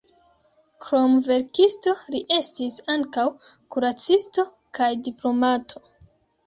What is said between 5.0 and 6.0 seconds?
diplomato.